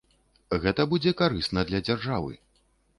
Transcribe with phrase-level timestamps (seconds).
[0.63, 2.33] Гэта будзе карысна для дзяржавы.